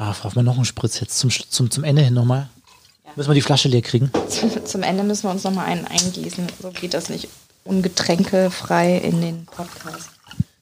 [0.00, 2.48] Ah, braucht man noch einen Spritz jetzt zum, zum, zum Ende hin nochmal?
[3.16, 4.10] Müssen wir die Flasche leer kriegen?
[4.64, 6.46] Zum Ende müssen wir uns noch mal einen eingießen.
[6.62, 7.28] So geht das nicht
[7.64, 10.08] ungetränkefrei in den Podcast.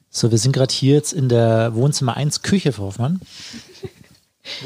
[0.09, 3.21] So, wir sind gerade hier jetzt in der Wohnzimmer 1 Küche, Frau Hoffmann.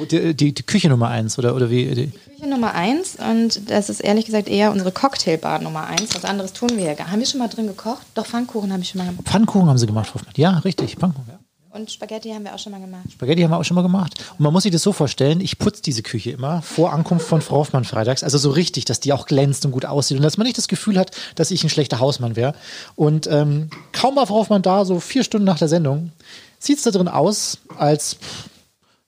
[0.09, 1.94] Die, die, die Küche Nummer 1 oder, oder wie?
[1.94, 2.12] Die,
[2.44, 6.16] Küche Nummer eins und das ist ehrlich gesagt eher unsere Cocktailbar Nummer eins.
[6.16, 7.12] Was anderes tun wir ja gar.
[7.12, 8.05] Haben wir schon mal drin gekocht?
[8.14, 9.28] Doch, Pfannkuchen habe ich schon mal gemacht.
[9.28, 10.34] Pfannkuchen haben sie gemacht, Frau Hoffmann.
[10.38, 11.32] Ja, richtig, Pfannkuchen.
[11.74, 13.05] Und Spaghetti haben wir auch schon mal gemacht.
[13.12, 14.23] Spaghetti haben wir auch schon mal gemacht.
[14.34, 17.41] Und man muss sich das so vorstellen, ich putze diese Küche immer vor Ankunft von
[17.41, 18.23] Frau Hoffmann freitags.
[18.23, 20.17] Also so richtig, dass die auch glänzt und gut aussieht.
[20.17, 22.54] Und dass man nicht das Gefühl hat, dass ich ein schlechter Hausmann wäre.
[22.95, 26.12] Und ähm, kaum war Frau Hoffmann da, so vier Stunden nach der Sendung,
[26.59, 28.17] sieht es da drin aus, als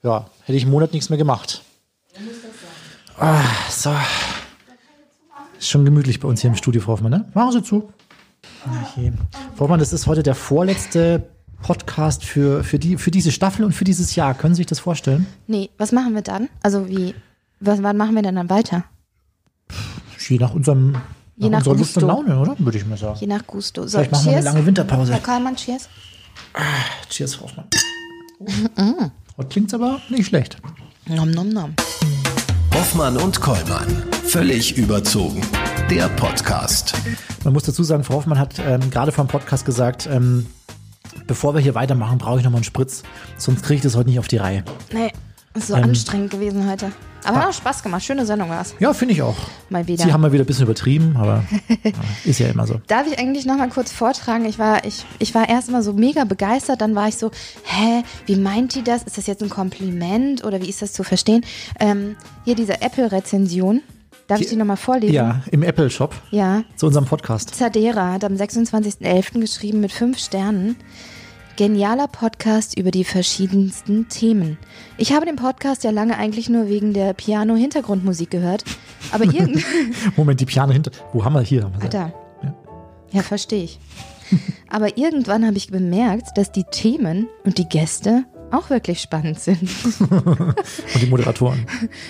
[0.01, 1.61] ja, hätte ich einen Monat nichts mehr gemacht.
[3.19, 3.93] Ah, so.
[5.59, 7.25] Ist schon gemütlich bei uns hier im Studio, Frau Hoffmann, ne?
[7.35, 7.93] Machen Sie zu.
[8.65, 9.13] Okay.
[9.55, 11.29] Frau Hoffmann, das ist heute der vorletzte
[11.61, 14.33] Podcast für, für, die, für diese Staffel und für dieses Jahr.
[14.33, 15.25] Können Sie sich das vorstellen?
[15.47, 16.49] Nee, was machen wir dann?
[16.61, 17.15] Also wie,
[17.59, 18.83] was, wann machen wir denn dann weiter?
[20.27, 20.95] Je nach unserem
[21.37, 22.07] Je nach unserer Lust und Gusto.
[22.27, 22.55] Laune, oder?
[22.59, 23.17] Würde ich mal sagen.
[23.19, 23.83] Je nach Gusto.
[23.87, 24.53] So, Vielleicht machen wir eine cheers.
[24.53, 25.11] lange Winterpause.
[25.13, 25.89] Herr Karlmann, cheers.
[27.09, 29.11] Cheers, Frau Hoffmann.
[29.37, 30.57] Heute klingt's aber nicht schlecht.
[31.07, 31.73] Nom, nom, nom.
[32.73, 34.03] Hoffmann und Kollmann.
[34.23, 35.41] Völlig überzogen.
[35.89, 36.93] Der Podcast.
[37.43, 40.45] Man muss dazu sagen, Frau Hoffmann hat ähm, gerade vor dem Podcast gesagt, ähm,
[41.27, 43.03] bevor wir hier weitermachen, brauche ich nochmal einen Spritz.
[43.37, 44.63] Sonst kriege ich das heute nicht auf die Reihe.
[44.93, 45.11] Nee,
[45.53, 46.91] ist so Ähm, anstrengend gewesen heute.
[47.27, 48.03] Aber hat auch Spaß gemacht.
[48.03, 48.75] Schöne Sendung war's.
[48.79, 49.35] Ja, finde ich auch.
[49.69, 50.03] Mal wieder.
[50.03, 51.43] Sie haben mal wieder ein bisschen übertrieben, aber
[51.83, 51.91] ja,
[52.23, 52.79] ist ja immer so.
[52.87, 54.45] Darf ich eigentlich noch mal kurz vortragen?
[54.45, 57.31] Ich war, ich, ich war erst mal so mega begeistert, dann war ich so,
[57.63, 59.01] hä, wie meint die das?
[59.01, 61.43] Ist das jetzt ein Kompliment oder wie ist das zu verstehen?
[61.79, 63.81] Ähm, hier diese Apple-Rezension.
[64.27, 65.13] Darf ich die noch mal vorlesen?
[65.13, 66.63] Ja, im Apple Shop Ja.
[66.75, 67.53] zu unserem Podcast.
[67.53, 69.39] Zadera hat am 26.11.
[69.39, 70.75] geschrieben mit fünf Sternen.
[71.57, 74.57] Genialer Podcast über die verschiedensten Themen.
[74.97, 78.65] Ich habe den Podcast ja lange eigentlich nur wegen der Piano-Hintergrundmusik gehört,
[79.11, 79.63] aber irgend...
[80.17, 80.91] Moment, die Piano hinter.
[81.13, 81.71] Wo haben wir hier?
[81.81, 81.89] Sie.
[81.89, 82.11] Da.
[83.11, 83.79] Ja, verstehe ich.
[84.69, 89.61] Aber irgendwann habe ich bemerkt, dass die Themen und die Gäste auch wirklich spannend sind.
[90.09, 91.65] Und die Moderatoren.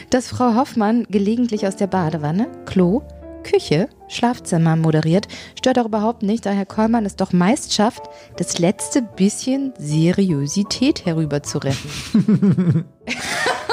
[0.10, 3.04] Dass Frau Hoffmann gelegentlich aus der Badewanne, Klo,
[3.44, 8.04] Küche, Schlafzimmer moderiert, stört auch überhaupt nicht, da Herr Kollmann es doch meist schafft,
[8.38, 12.86] das letzte bisschen Seriosität herüberzuretten.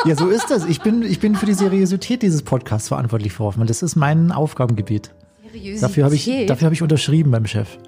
[0.05, 0.67] Ja, so ist das.
[0.67, 3.69] Ich bin, ich bin für die Seriosität dieses Podcasts verantwortlich, Frau Hoffmann.
[3.69, 5.12] Das ist mein Aufgabengebiet.
[5.53, 5.83] Seriosität?
[5.83, 7.78] Dafür habe ich, dafür habe ich unterschrieben beim Chef.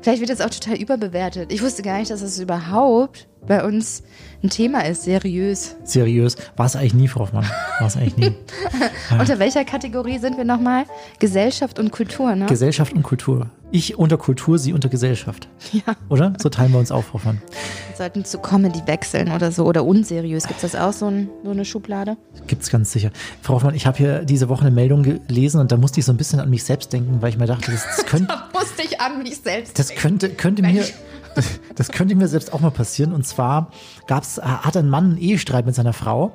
[0.00, 1.52] Vielleicht wird das auch total überbewertet.
[1.52, 4.02] Ich wusste gar nicht, dass das überhaupt bei uns
[4.42, 5.76] ein Thema ist, seriös.
[5.84, 6.36] Seriös.
[6.56, 7.44] War es eigentlich nie, Frau Hoffmann.
[7.80, 8.32] War es eigentlich nie.
[9.18, 10.84] Unter welcher Kategorie sind wir nochmal?
[11.18, 12.46] Gesellschaft und Kultur, ne?
[12.46, 13.50] Gesellschaft und Kultur.
[13.70, 15.46] Ich unter Kultur, Sie unter Gesellschaft.
[15.72, 15.82] ja.
[16.08, 16.32] Oder?
[16.38, 17.42] So teilen wir uns auf, Frau Hoffmann.
[17.88, 19.66] Wir sollten zu Comedy wechseln oder so.
[19.66, 20.46] Oder unseriös.
[20.46, 22.16] Gibt es das auch, so, ein, so eine Schublade?
[22.46, 23.10] Gibt's ganz sicher.
[23.42, 26.12] Frau Hoffmann, ich habe hier diese Woche eine Meldung gelesen und da musste ich so
[26.12, 29.00] ein bisschen an mich selbst denken, weil ich mir dachte, das, das könnte, Musste ich
[29.00, 29.78] an mich selbst.
[29.78, 30.84] das könnte, könnte mir,
[31.74, 33.12] das könnte mir selbst auch mal passieren.
[33.12, 33.70] Und zwar
[34.06, 36.32] gab's, hat ein Mann einen Ehestreit mit seiner Frau.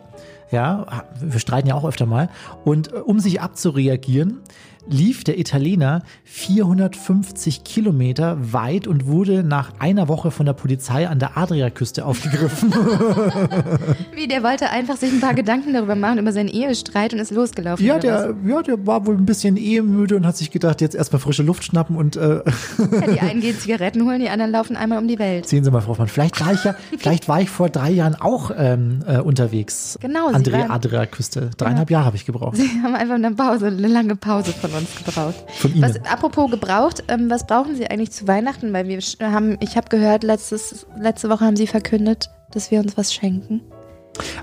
[0.52, 2.30] Ja, wir streiten ja auch öfter mal.
[2.64, 4.42] Und äh, um sich abzureagieren,
[4.88, 11.20] lief der Italiener 450 Kilometer weit und wurde nach einer Woche von der Polizei an
[11.20, 12.74] der Adriaküste aufgegriffen.
[14.14, 17.32] Wie, der wollte einfach sich ein paar Gedanken darüber machen, über seinen Ehestreit und ist
[17.32, 17.86] losgelaufen.
[17.86, 21.20] Ja, der, ja, der war wohl ein bisschen ehemüde und hat sich gedacht, jetzt erstmal
[21.20, 22.42] frische Luft schnappen und äh?
[22.44, 25.48] Ja, die einen gehen Zigaretten holen, die anderen laufen einmal um die Welt.
[25.48, 28.16] sehen Sie mal, Frau Hoffmann, vielleicht war ich ja, vielleicht war ich vor drei Jahren
[28.16, 29.98] auch ähm, äh, unterwegs.
[30.02, 31.52] Genau, Sie An der Adria-Küste.
[31.58, 32.58] Dreieinhalb Jahre habe ich gebraucht.
[32.58, 35.36] Sie haben einfach eine Pause, eine lange Pause von uns gebraucht.
[35.60, 35.84] Von Ihnen.
[35.84, 38.74] Was, apropos gebraucht, ähm, was brauchen Sie eigentlich zu Weihnachten?
[38.74, 42.98] Weil wir haben, ich habe gehört, letztes, letzte Woche haben Sie verkündet, dass wir uns
[42.98, 43.62] was schenken.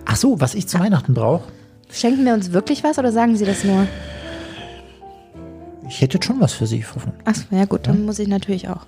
[0.04, 1.44] Ach so, was ich zu Weihnachten brauche?
[1.90, 3.86] Schenken wir uns wirklich was oder sagen Sie das nur?
[5.88, 7.14] Ich hätte schon was für Sie, Frau Hoffmann.
[7.24, 8.86] Achso, ja gut, dann muss ich natürlich auch.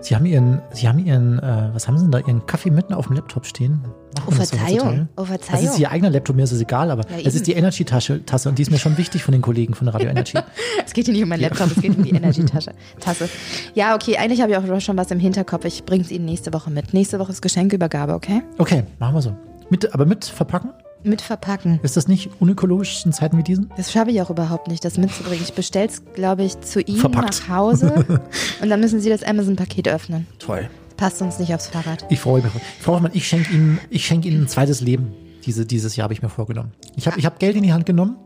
[0.00, 2.94] Sie haben Ihren, Sie haben Ihren, äh, was haben Sie denn da, Ihren Kaffee mitten
[2.94, 3.80] auf dem Laptop stehen?
[4.26, 4.78] Oh, das so Verzeihung.
[4.78, 5.08] heutzutage?
[5.16, 5.64] Oh, Das Verzeihung.
[5.66, 7.44] ist Ihr eigener Laptop, mir ist es egal, aber Ja, es ist eben.
[7.44, 10.38] die Energy-Tasche Tasse und die ist mir schon wichtig von den Kollegen von Radio Energy.
[10.86, 12.72] Es geht hier nicht um meinen Laptop, es geht um die Energy-Tasche.
[13.00, 13.28] Tasse.
[13.74, 15.64] Ja, okay, eigentlich habe ich auch schon was im Hinterkopf.
[15.64, 16.94] Ich bringe es Ihnen nächste Woche mit.
[16.94, 18.42] Nächste Woche ist Geschenkeübergabe, okay?
[18.58, 19.36] Okay, machen wir so.
[19.68, 20.70] Mit, aber mit verpacken?
[21.04, 21.78] Mit verpacken.
[21.82, 23.70] Ist das nicht unökologisch in Zeiten wie diesen?
[23.76, 25.42] Das schaffe ich auch überhaupt nicht, das mitzubringen.
[25.42, 27.42] Ich bestelle es, glaube ich, zu Ihnen Verpackt.
[27.48, 28.04] nach Hause
[28.62, 30.26] und dann müssen Sie das Amazon-Paket öffnen.
[30.38, 30.68] Toll.
[30.96, 32.04] Passt uns nicht aufs Fahrrad.
[32.10, 32.52] Ich freue mich.
[32.80, 35.12] Frau Hoffmann, ich schenke Ihnen, ich schenke Ihnen ein zweites Leben.
[35.46, 36.72] Diese, dieses Jahr habe ich mir vorgenommen.
[36.96, 38.16] Ich habe ich hab Geld in die Hand genommen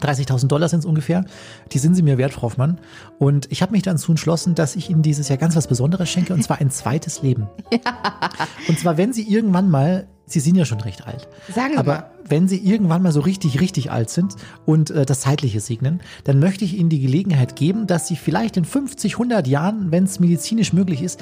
[0.00, 1.24] 30.000 Dollar sind es ungefähr.
[1.72, 2.78] Die sind sie mir wert, Frau Hoffmann.
[3.18, 6.08] Und ich habe mich dann zu entschlossen, dass ich Ihnen dieses Jahr ganz was Besonderes
[6.08, 7.48] schenke, und zwar ein zweites Leben.
[7.84, 8.30] Ja.
[8.68, 11.28] Und zwar, wenn Sie irgendwann mal, Sie sind ja schon recht alt.
[11.54, 12.10] Sagen Sie aber mal.
[12.26, 14.34] wenn Sie irgendwann mal so richtig, richtig alt sind
[14.64, 18.56] und äh, das Zeitliche segnen, dann möchte ich Ihnen die Gelegenheit geben, dass Sie vielleicht
[18.56, 21.20] in 50, 100 Jahren, wenn es medizinisch möglich ist,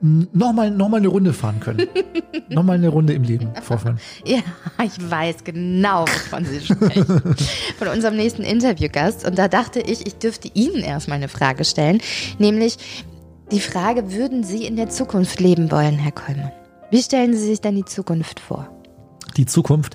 [0.00, 1.86] nochmal noch mal eine Runde fahren können.
[2.48, 3.98] nochmal eine Runde im Leben, Hoffmann.
[4.24, 4.38] Ja,
[4.84, 7.34] ich weiß genau, wovon Sie sprechen.
[7.78, 9.26] Von unserem nächsten Interviewgast.
[9.26, 12.00] Und da dachte ich, ich dürfte Ihnen erstmal eine Frage stellen.
[12.38, 12.78] Nämlich
[13.52, 16.52] die Frage, würden Sie in der Zukunft leben wollen, Herr Kollmann?
[16.90, 18.68] Wie stellen Sie sich dann die Zukunft vor?
[19.36, 19.94] Die Zukunft,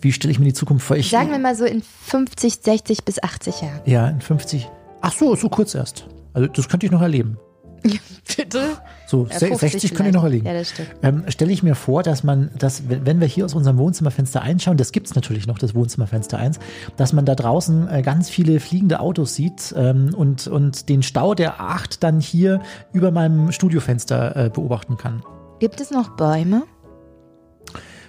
[0.00, 0.96] wie stelle ich mir die Zukunft vor?
[0.96, 3.80] Ich, Sagen wir mal so in 50, 60 bis 80 Jahren.
[3.86, 4.68] Ja, in 50.
[5.00, 6.06] Ach so, so kurz erst.
[6.32, 7.38] Also das könnte ich noch erleben.
[8.36, 8.78] Bitte?
[9.06, 10.46] So Ja, 60 50 könnte ich noch erlegen.
[10.46, 10.88] Ja, das stimmt.
[11.02, 14.76] Ähm, Stelle ich mir vor, dass man, dass, wenn wir hier aus unserem Wohnzimmerfenster einschauen,
[14.76, 16.58] das gibt's natürlich noch, das Wohnzimmerfenster 1,
[16.96, 21.34] dass man da draußen äh, ganz viele fliegende Autos sieht ähm, und, und den Stau
[21.34, 22.60] der A8 dann hier
[22.92, 25.22] über meinem Studiofenster äh, beobachten kann.
[25.58, 26.64] Gibt es noch Bäume?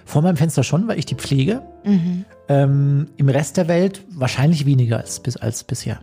[0.04, 1.62] Vor meinem Fenster schon, weil ich die pflege.
[1.84, 2.24] Mhm.
[2.48, 6.00] Ähm, Im Rest der Welt wahrscheinlich weniger als, als bisher.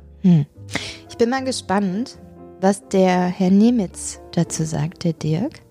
[1.09, 2.17] Ich bin mal gespannt,
[2.61, 5.61] was der Herr Nemitz dazu sagt, der Dirk.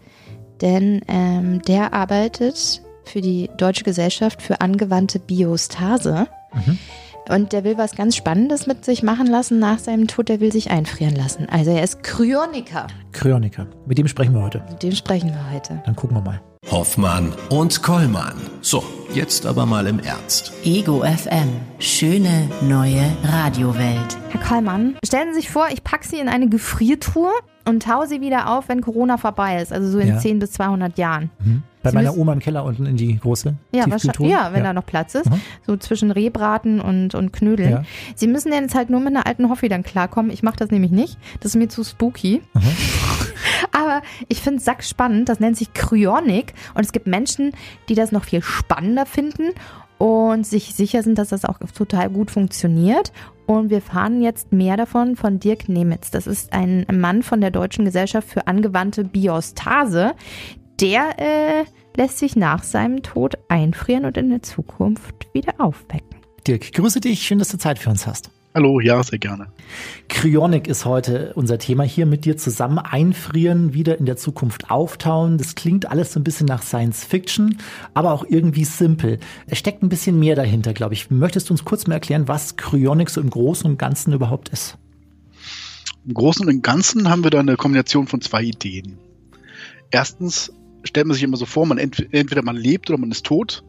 [0.61, 6.27] Denn ähm, der arbeitet für die Deutsche Gesellschaft für angewandte Biostase.
[7.29, 10.29] Und der will was ganz Spannendes mit sich machen lassen nach seinem Tod.
[10.29, 11.49] Der will sich einfrieren lassen.
[11.51, 12.87] Also er ist Kryoniker.
[13.13, 13.67] Kryoniker.
[13.87, 14.63] Mit dem sprechen wir heute.
[14.71, 15.83] Mit dem sprechen wir heute.
[15.85, 16.41] Dann gucken wir mal.
[16.71, 18.35] Hoffmann und Kollmann.
[18.61, 18.83] So,
[19.15, 20.53] jetzt aber mal im Ernst.
[20.65, 21.49] Ego FM.
[21.79, 24.17] Schöne neue Radiowelt.
[24.31, 27.31] Herr Kollmann, stellen Sie sich vor, ich packe Sie in eine Gefriertruhe
[27.65, 29.73] und taue sie wieder auf, wenn Corona vorbei ist.
[29.73, 30.19] Also so in Ja.
[30.19, 31.31] 10 bis 200 Jahren.
[31.83, 34.73] Bei Sie meiner Oma im Keller unten in die große Ja, wahrscheinlich, ja, wenn da
[34.73, 35.29] noch Platz ist.
[35.31, 35.41] Mhm.
[35.67, 37.71] So zwischen Rehbraten und, und Knödeln.
[37.71, 37.83] Ja.
[38.15, 40.31] Sie müssen jetzt halt nur mit einer alten Hoffi dann klarkommen.
[40.31, 41.19] Ich mache das nämlich nicht.
[41.41, 42.43] Das ist mir zu spooky.
[42.55, 42.61] Mhm.
[43.73, 45.29] Aber ich finde es sackspannend.
[45.29, 46.55] Das nennt sich Kryonik.
[46.75, 47.53] Und es gibt Menschen,
[47.89, 49.51] die das noch viel spannender finden
[49.99, 53.13] und sich sicher sind, dass das auch total gut funktioniert.
[53.47, 56.11] Und wir fahren jetzt mehr davon von Dirk Nemitz.
[56.11, 60.15] Das ist ein Mann von der Deutschen Gesellschaft für angewandte Biostase.
[60.81, 61.65] Der äh,
[61.97, 66.21] lässt sich nach seinem Tod einfrieren und in der Zukunft wieder aufwecken.
[66.47, 67.23] Dirk, grüße dich.
[67.23, 68.31] Schön, dass du Zeit für uns hast.
[68.57, 69.49] Hallo, ja, sehr gerne.
[70.09, 71.83] Kryonik ist heute unser Thema.
[71.83, 75.37] Hier mit dir zusammen einfrieren, wieder in der Zukunft auftauen.
[75.37, 77.59] Das klingt alles so ein bisschen nach Science Fiction,
[77.93, 79.19] aber auch irgendwie simpel.
[79.47, 81.11] Es steckt ein bisschen mehr dahinter, glaube ich.
[81.11, 84.79] Möchtest du uns kurz mal erklären, was Kryonik so im Großen und Ganzen überhaupt ist?
[86.07, 88.97] Im Großen und Ganzen haben wir da eine Kombination von zwei Ideen.
[89.91, 90.51] Erstens
[90.83, 93.65] stellt man sich immer so vor, man ent entweder man lebt oder man ist tot,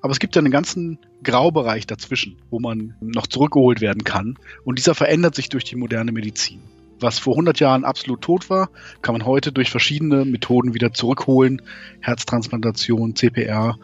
[0.00, 4.78] aber es gibt ja einen ganzen Graubereich dazwischen, wo man noch zurückgeholt werden kann und
[4.78, 6.60] dieser verändert sich durch die moderne Medizin.
[6.98, 8.70] Was vor 100 Jahren absolut tot war,
[9.02, 11.60] kann man heute durch verschiedene Methoden wieder zurückholen.
[12.00, 13.78] Herztransplantation, CPR,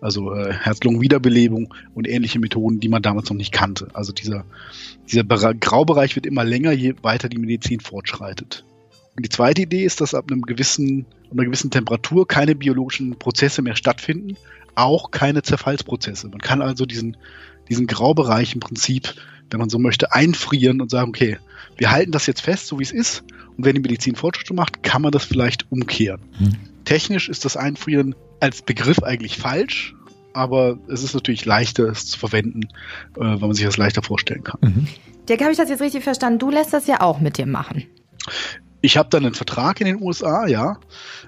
[0.00, 3.88] also äh, Herz-Lungen-Wiederbelebung und ähnliche Methoden, die man damals noch nicht kannte.
[3.94, 4.44] Also dieser,
[5.08, 8.64] dieser Bere- Graubereich wird immer länger, je weiter die Medizin fortschreitet.
[9.16, 13.62] Und die zweite Idee ist, dass ab einem gewissen, einer gewissen Temperatur keine biologischen Prozesse
[13.62, 14.36] mehr stattfinden,
[14.76, 16.28] auch keine Zerfallsprozesse.
[16.28, 17.16] Man kann also diesen,
[17.68, 19.14] diesen Graubereich im Prinzip,
[19.50, 21.38] wenn man so möchte, einfrieren und sagen, okay,
[21.76, 23.24] wir halten das jetzt fest, so wie es ist.
[23.56, 26.20] Und wenn die Medizin Fortschritte macht, kann man das vielleicht umkehren.
[26.84, 29.94] Technisch ist das Einfrieren als Begriff eigentlich falsch,
[30.34, 32.68] aber es ist natürlich leichter, es zu verwenden,
[33.16, 34.88] äh, weil man sich das leichter vorstellen kann.
[35.28, 36.38] Dirk, habe ich das jetzt richtig verstanden?
[36.38, 37.84] Du lässt das ja auch mit dir machen.
[38.86, 40.78] Ich habe dann einen Vertrag in den USA, ja,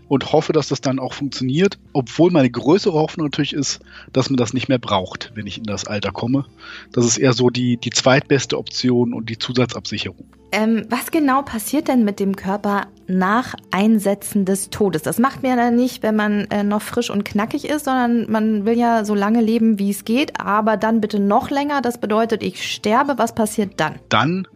[0.06, 3.80] und hoffe, dass das dann auch funktioniert, obwohl meine größere Hoffnung natürlich ist,
[4.12, 6.44] dass man das nicht mehr braucht, wenn ich in das Alter komme.
[6.92, 10.24] Das ist eher so die, die zweitbeste Option und die Zusatzabsicherung.
[10.50, 15.02] Ähm, was genau passiert denn mit dem Körper nach Einsetzen des Todes?
[15.02, 18.64] Das macht man ja nicht, wenn man äh, noch frisch und knackig ist, sondern man
[18.64, 21.82] will ja so lange leben, wie es geht, aber dann bitte noch länger.
[21.82, 23.18] Das bedeutet, ich sterbe.
[23.18, 23.96] Was passiert dann?
[24.08, 24.46] Dann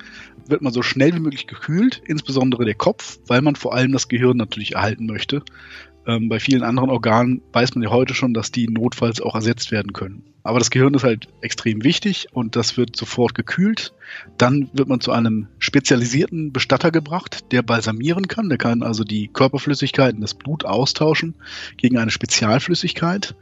[0.46, 4.08] wird man so schnell wie möglich gekühlt, insbesondere der Kopf, weil man vor allem das
[4.08, 5.42] Gehirn natürlich erhalten möchte.
[6.06, 9.70] Ähm, bei vielen anderen Organen weiß man ja heute schon, dass die notfalls auch ersetzt
[9.70, 10.25] werden können.
[10.44, 13.92] Aber das Gehirn ist halt extrem wichtig und das wird sofort gekühlt.
[14.38, 18.49] Dann wird man zu einem spezialisierten Bestatter gebracht, der balsamieren kann.
[18.49, 21.34] Der kann also die Körperflüssigkeiten, das Blut austauschen
[21.76, 23.37] gegen eine Spezialflüssigkeit,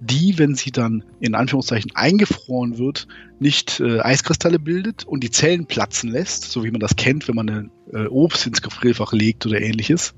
[0.00, 3.08] die, wenn sie dann in Anführungszeichen eingefroren wird,
[3.40, 7.34] nicht äh, Eiskristalle bildet und die Zellen platzen lässt, so wie man das kennt, wenn
[7.34, 10.14] man eine, äh, Obst ins Gefrierfach legt oder ähnliches,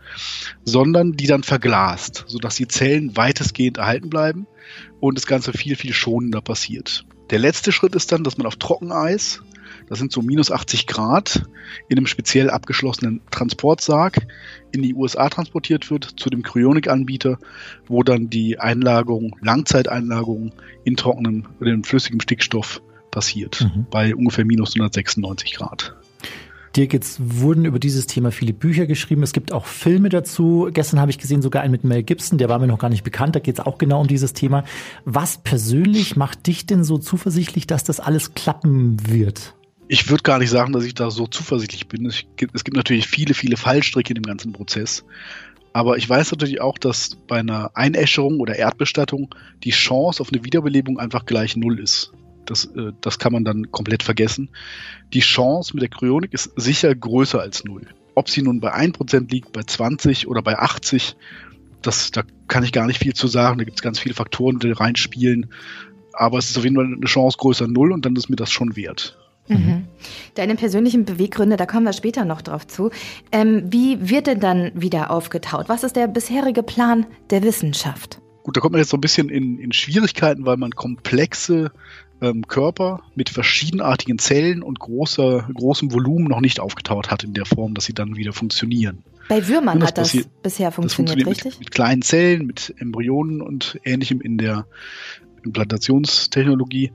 [0.65, 4.47] sondern die dann verglast, sodass die Zellen weitestgehend erhalten bleiben
[5.01, 7.05] und das Ganze viel, viel schonender passiert.
[7.31, 9.43] Der letzte Schritt ist dann, dass man auf Trockeneis,
[9.89, 11.43] das sind so minus 80 Grad,
[11.89, 14.27] in einem speziell abgeschlossenen Transportsarg
[14.73, 17.39] in die USA transportiert wird zu dem Kryonik-Anbieter,
[17.87, 20.53] wo dann die Einlagerung, Langzeiteinlagerung
[20.85, 22.81] in trockenem oder in flüssigem Stickstoff
[23.11, 23.87] passiert, mhm.
[23.91, 25.97] bei ungefähr minus 196 Grad.
[26.77, 29.23] Dirk, jetzt wurden über dieses Thema viele Bücher geschrieben.
[29.23, 30.69] Es gibt auch Filme dazu.
[30.73, 33.05] Gestern habe ich gesehen, sogar einen mit Mel Gibson, der war mir noch gar nicht
[33.05, 33.35] bekannt.
[33.35, 34.65] Da geht es auch genau um dieses Thema.
[35.05, 39.55] Was persönlich macht dich denn so zuversichtlich, dass das alles klappen wird?
[39.89, 42.05] Ich würde gar nicht sagen, dass ich da so zuversichtlich bin.
[42.07, 45.05] Es gibt, es gibt natürlich viele, viele Fallstricke in dem ganzen Prozess.
[45.73, 50.45] Aber ich weiß natürlich auch, dass bei einer Einäscherung oder Erdbestattung die Chance auf eine
[50.45, 52.13] Wiederbelebung einfach gleich null ist.
[52.51, 54.51] Das, äh, das kann man dann komplett vergessen.
[55.13, 57.87] Die Chance mit der Kryonik ist sicher größer als null.
[58.15, 61.17] Ob sie nun bei 1% liegt, bei 20 oder bei 80,
[61.83, 63.59] das, da kann ich gar nicht viel zu sagen.
[63.59, 65.51] Da gibt es ganz viele Faktoren, die reinspielen.
[66.13, 68.51] Aber es ist auf jeden Fall eine Chance größer null und dann ist mir das
[68.51, 69.19] schon wert.
[69.49, 69.87] Mhm.
[70.35, 72.91] Deine persönlichen Beweggründe, da kommen wir später noch drauf zu.
[73.31, 75.69] Ähm, wie wird denn dann wieder aufgetaut?
[75.69, 78.21] Was ist der bisherige Plan der Wissenschaft?
[78.43, 81.73] Gut, da kommt man jetzt so ein bisschen in, in Schwierigkeiten, weil man komplexe
[82.21, 87.47] ähm, Körper mit verschiedenartigen Zellen und großer, großem Volumen noch nicht aufgetaut hat in der
[87.47, 89.05] Form, dass sie dann wieder funktionieren.
[89.29, 91.55] Bei Würmern hat das bisher funktioniert, funktioniert richtig?
[91.55, 94.67] Mit, mit, kleinen Zellen, mit Embryonen und ähnlichem in der
[95.45, 96.93] Implantationstechnologie.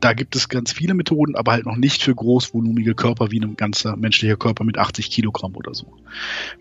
[0.00, 3.56] Da gibt es ganz viele Methoden, aber halt noch nicht für großvolumige Körper wie ein
[3.56, 5.92] ganzer menschlicher Körper mit 80 Kilogramm oder so.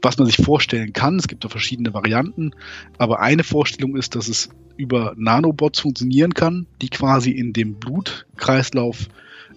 [0.01, 2.51] Was man sich vorstellen kann, es gibt da verschiedene Varianten,
[2.97, 9.07] aber eine Vorstellung ist, dass es über Nanobots funktionieren kann, die quasi in dem Blutkreislauf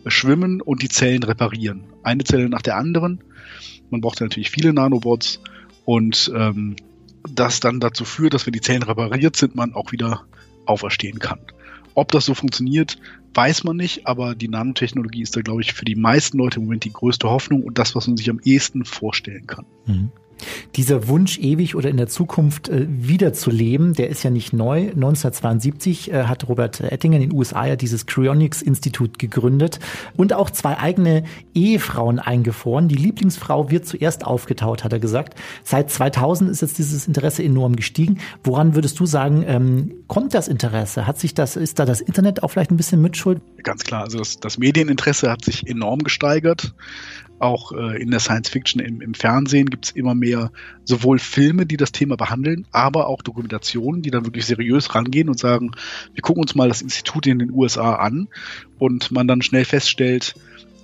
[0.06, 1.84] schwimmen und die Zellen reparieren.
[2.02, 3.22] Eine Zelle nach der anderen.
[3.90, 5.40] Man braucht natürlich viele Nanobots
[5.84, 6.76] und ähm,
[7.28, 10.24] das dann dazu führt, dass wenn die Zellen repariert sind, man auch wieder
[10.66, 11.40] auferstehen kann.
[11.94, 12.98] Ob das so funktioniert,
[13.34, 16.64] weiß man nicht, aber die Nanotechnologie ist da, glaube ich, für die meisten Leute im
[16.64, 19.66] Moment die größte Hoffnung und das, was man sich am ehesten vorstellen kann.
[19.86, 20.10] Mhm.
[20.76, 24.90] Dieser Wunsch, ewig oder in der Zukunft äh, wiederzuleben, der ist ja nicht neu.
[24.90, 29.78] 1972 äh, hat Robert Ettinger in den USA ja dieses Cryonics-Institut gegründet
[30.16, 32.88] und auch zwei eigene Ehefrauen eingefroren.
[32.88, 35.34] Die Lieblingsfrau wird zuerst aufgetaut, hat er gesagt.
[35.64, 38.18] Seit 2000 ist jetzt dieses Interesse enorm gestiegen.
[38.44, 41.06] Woran würdest du sagen, ähm, kommt das Interesse?
[41.06, 43.40] Hat sich das, ist da das Internet auch vielleicht ein bisschen mitschuld?
[43.62, 46.74] Ganz klar, also das, das Medieninteresse hat sich enorm gesteigert
[47.42, 50.52] auch äh, in der Science Fiction im, im Fernsehen gibt es immer mehr
[50.84, 55.38] sowohl Filme, die das Thema behandeln, aber auch Dokumentationen, die dann wirklich seriös rangehen und
[55.38, 55.72] sagen,
[56.14, 58.28] wir gucken uns mal das Institut in den USA an
[58.78, 60.34] und man dann schnell feststellt,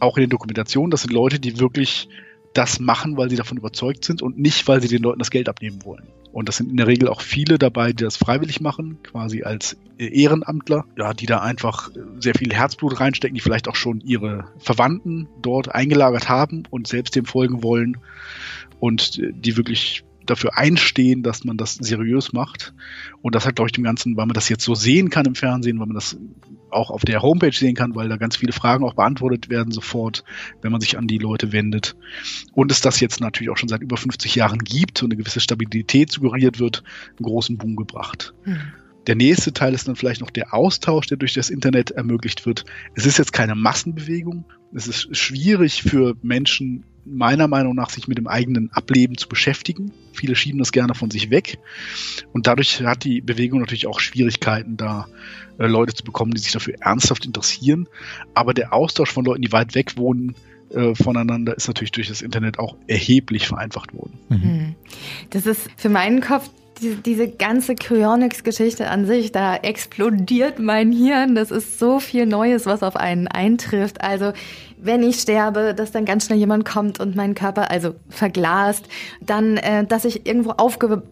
[0.00, 2.08] auch in den Dokumentationen, das sind Leute, die wirklich
[2.54, 5.48] das machen, weil sie davon überzeugt sind und nicht, weil sie den Leuten das Geld
[5.48, 6.06] abnehmen wollen.
[6.32, 9.76] Und das sind in der Regel auch viele dabei, die das freiwillig machen, quasi als
[9.98, 15.28] Ehrenamtler, ja, die da einfach sehr viel Herzblut reinstecken, die vielleicht auch schon ihre Verwandten
[15.42, 17.96] dort eingelagert haben und selbst dem folgen wollen.
[18.78, 22.74] Und die wirklich dafür einstehen, dass man das seriös macht.
[23.22, 25.34] Und das hat, glaube ich, dem Ganzen, weil man das jetzt so sehen kann im
[25.34, 26.18] Fernsehen, weil man das
[26.70, 30.24] auch auf der Homepage sehen kann, weil da ganz viele Fragen auch beantwortet werden sofort,
[30.62, 31.96] wenn man sich an die Leute wendet.
[32.52, 35.40] Und es das jetzt natürlich auch schon seit über 50 Jahren gibt und eine gewisse
[35.40, 38.34] Stabilität suggeriert wird, einen großen Boom gebracht.
[38.44, 38.60] Mhm.
[39.06, 42.66] Der nächste Teil ist dann vielleicht noch der Austausch, der durch das Internet ermöglicht wird.
[42.94, 44.44] Es ist jetzt keine Massenbewegung.
[44.74, 49.92] Es ist schwierig für Menschen, meiner Meinung nach, sich mit dem eigenen Ableben zu beschäftigen.
[50.12, 51.58] Viele schieben das gerne von sich weg.
[52.32, 55.08] Und dadurch hat die Bewegung natürlich auch Schwierigkeiten, da
[55.58, 57.88] äh, Leute zu bekommen, die sich dafür ernsthaft interessieren.
[58.34, 60.34] Aber der Austausch von Leuten, die weit weg wohnen,
[60.70, 64.18] äh, voneinander ist natürlich durch das Internet auch erheblich vereinfacht worden.
[64.28, 64.74] Mhm.
[65.30, 66.50] Das ist für meinen Kopf
[66.80, 71.34] die, diese ganze Cryonics-Geschichte an sich, da explodiert mein Hirn.
[71.34, 74.00] Das ist so viel Neues, was auf einen eintrifft.
[74.00, 74.32] Also,
[74.80, 78.86] wenn ich sterbe, dass dann ganz schnell jemand kommt und meinen Körper also verglast,
[79.20, 81.02] dann, äh, dass ich irgendwo aufge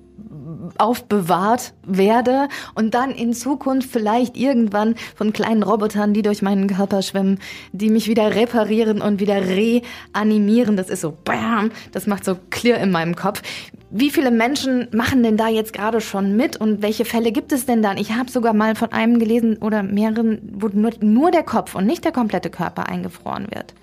[0.79, 7.03] aufbewahrt werde und dann in Zukunft vielleicht irgendwann von kleinen Robotern, die durch meinen Körper
[7.03, 7.39] schwimmen,
[7.73, 10.77] die mich wieder reparieren und wieder reanimieren.
[10.77, 13.43] Das ist so, bam, das macht so clear in meinem Kopf.
[13.91, 17.67] Wie viele Menschen machen denn da jetzt gerade schon mit und welche Fälle gibt es
[17.67, 17.99] denn dann?
[17.99, 21.87] Ich habe sogar mal von einem gelesen oder mehreren, wo nur, nur der Kopf und
[21.87, 23.75] nicht der komplette Körper eingefroren wird.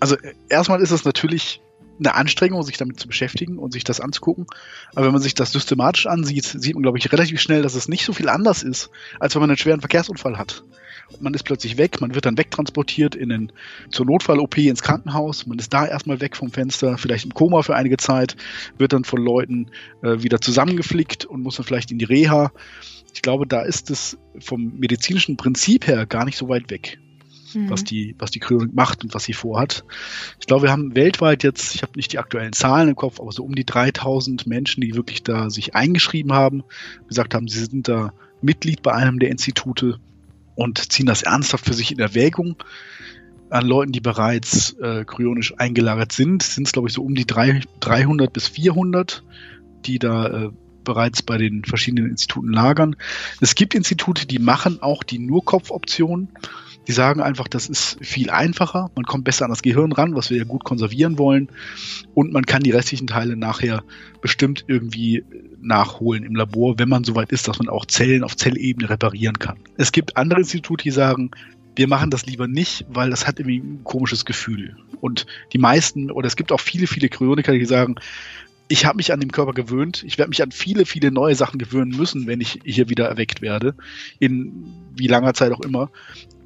[0.00, 0.16] Also
[0.48, 1.60] erstmal ist es natürlich
[1.98, 4.46] eine Anstrengung, sich damit zu beschäftigen und sich das anzugucken.
[4.94, 7.88] Aber wenn man sich das systematisch ansieht, sieht man, glaube ich, relativ schnell, dass es
[7.88, 10.64] nicht so viel anders ist, als wenn man einen schweren Verkehrsunfall hat.
[11.18, 13.52] Man ist plötzlich weg, man wird dann wegtransportiert in den,
[13.90, 17.74] zur Notfall-OP ins Krankenhaus, man ist da erstmal weg vom Fenster, vielleicht im Koma für
[17.74, 18.36] einige Zeit,
[18.78, 19.70] wird dann von Leuten
[20.02, 22.52] äh, wieder zusammengeflickt und muss dann vielleicht in die Reha.
[23.12, 26.98] Ich glaube, da ist es vom medizinischen Prinzip her gar nicht so weit weg.
[27.54, 27.70] mhm.
[27.70, 29.84] was die, was die Kryonik macht und was sie vorhat.
[30.38, 33.32] Ich glaube, wir haben weltweit jetzt, ich habe nicht die aktuellen Zahlen im Kopf, aber
[33.32, 36.62] so um die 3000 Menschen, die wirklich da sich eingeschrieben haben,
[37.08, 38.12] gesagt haben, sie sind da
[38.42, 39.98] Mitglied bei einem der Institute
[40.60, 42.56] und ziehen das ernsthaft für sich in Erwägung.
[43.48, 47.26] An Leuten, die bereits äh, kryonisch eingelagert sind, sind es, glaube ich, so um die
[47.26, 49.24] drei, 300 bis 400,
[49.86, 50.50] die da äh,
[50.84, 52.96] bereits bei den verschiedenen Instituten lagern.
[53.40, 56.28] Es gibt Institute, die machen auch die Nur-Kopf-Option.
[56.86, 60.28] Die sagen einfach, das ist viel einfacher, man kommt besser an das Gehirn ran, was
[60.28, 61.48] wir ja gut konservieren wollen,
[62.14, 63.82] und man kann die restlichen Teile nachher
[64.20, 65.24] bestimmt irgendwie
[65.62, 69.58] nachholen im Labor, wenn man soweit ist, dass man auch Zellen auf Zellebene reparieren kann.
[69.76, 71.30] Es gibt andere Institute, die sagen,
[71.76, 74.76] wir machen das lieber nicht, weil das hat irgendwie ein komisches Gefühl.
[75.00, 77.96] Und die meisten, oder es gibt auch viele, viele Kryoniker, die sagen,
[78.70, 80.04] ich habe mich an den Körper gewöhnt.
[80.04, 83.42] Ich werde mich an viele, viele neue Sachen gewöhnen müssen, wenn ich hier wieder erweckt
[83.42, 83.74] werde.
[84.20, 85.90] In wie langer Zeit auch immer.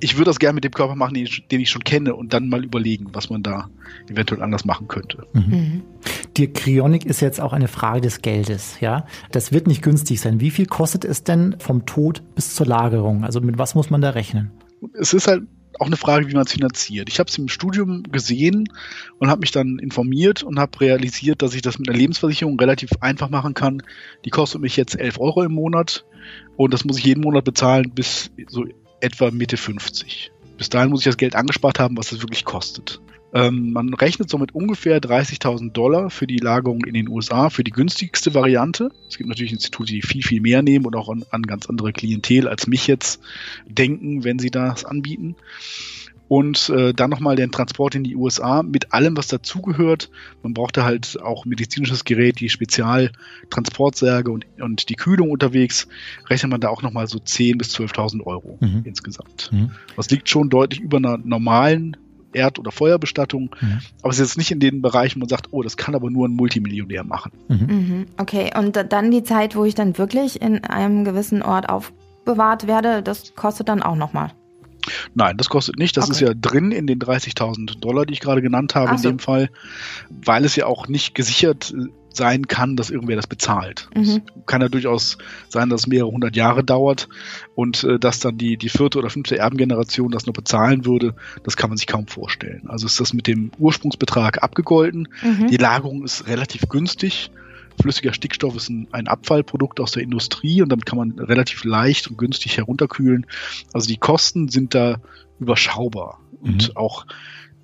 [0.00, 2.33] Ich würde das gerne mit dem Körper machen, den ich, den ich, schon kenne und
[2.33, 3.68] dann mal überlegen, was man da
[4.09, 5.26] eventuell anders machen könnte.
[5.35, 5.83] Mhm.
[6.37, 9.07] Die Kryonik ist jetzt auch eine Frage des Geldes, ja.
[9.31, 10.41] Das wird nicht günstig sein.
[10.41, 13.25] Wie viel kostet es denn vom Tod bis zur Lagerung?
[13.25, 14.50] Also mit was muss man da rechnen?
[14.99, 15.45] Es ist halt
[15.79, 17.09] auch eine Frage, wie man es finanziert.
[17.09, 18.69] Ich habe es im Studium gesehen
[19.19, 22.91] und habe mich dann informiert und habe realisiert, dass ich das mit einer Lebensversicherung relativ
[23.00, 23.83] einfach machen kann.
[24.25, 26.05] Die kostet mich jetzt 11 Euro im Monat
[26.57, 28.64] und das muss ich jeden Monat bezahlen bis so
[29.00, 30.33] etwa Mitte 50.
[30.57, 33.00] Bis dahin muss ich das Geld angespart haben, was es wirklich kostet.
[33.35, 37.73] Ähm, man rechnet somit ungefähr 30.000 Dollar für die Lagerung in den USA, für die
[37.73, 38.91] günstigste Variante.
[39.09, 41.93] Es gibt natürlich Institute, die viel, viel mehr nehmen und auch an, an ganz andere
[41.93, 43.21] Klientel als mich jetzt
[43.67, 45.35] denken, wenn sie das anbieten.
[46.29, 50.11] Und äh, dann nochmal den Transport in die USA mit allem, was dazugehört.
[50.43, 55.87] Man brauchte halt auch medizinisches Gerät, die Spezialtransportsärge und, und die Kühlung unterwegs.
[56.31, 58.83] Rechnet man da auch nochmal so 10.000 bis 12.000 Euro mhm.
[58.85, 59.50] insgesamt.
[59.53, 59.73] Mhm.
[59.97, 61.97] Das liegt schon deutlich über einer normalen
[62.35, 63.55] Erd- oder Feuerbestattung.
[63.61, 63.81] Mhm.
[64.03, 66.11] Aber es ist jetzt nicht in den Bereichen, wo man sagt, oh, das kann aber
[66.11, 67.33] nur ein Multimillionär machen.
[67.49, 67.67] Mhm.
[67.67, 68.07] mhm.
[68.17, 73.03] Okay, und dann die Zeit, wo ich dann wirklich in einem gewissen Ort aufbewahrt werde,
[73.03, 74.33] das kostet dann auch nochmal.
[75.14, 75.97] Nein, das kostet nicht.
[75.97, 76.12] Das okay.
[76.12, 79.09] ist ja drin in den 30.000 Dollar, die ich gerade genannt habe so.
[79.09, 79.49] in dem Fall,
[80.11, 81.73] weil es ja auch nicht gesichert
[82.16, 83.88] sein kann, dass irgendwer das bezahlt.
[83.94, 84.03] Mhm.
[84.03, 87.09] Es kann ja durchaus sein, dass es mehrere hundert Jahre dauert
[87.55, 91.57] und äh, dass dann die, die vierte oder fünfte Erbengeneration das nur bezahlen würde, das
[91.57, 92.64] kann man sich kaum vorstellen.
[92.68, 95.09] Also ist das mit dem Ursprungsbetrag abgegolten.
[95.22, 95.48] Mhm.
[95.48, 97.31] Die Lagerung ist relativ günstig.
[97.81, 102.09] Flüssiger Stickstoff ist ein, ein, Abfallprodukt aus der Industrie und damit kann man relativ leicht
[102.09, 103.27] und günstig herunterkühlen.
[103.72, 105.00] Also die Kosten sind da
[105.40, 106.53] überschaubar mhm.
[106.53, 107.07] und auch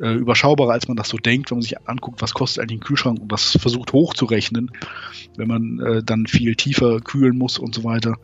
[0.01, 2.85] äh, überschaubarer, als man das so denkt, wenn man sich anguckt, was kostet eigentlich ein
[2.85, 4.71] Kühlschrank und das versucht hochzurechnen,
[5.37, 8.17] wenn man äh, dann viel tiefer kühlen muss und so weiter.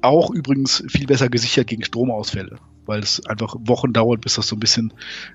[0.00, 4.56] Auch übrigens viel besser gesichert gegen Stromausfälle, weil es einfach Wochen dauert, bis das so
[4.56, 4.92] ein bisschen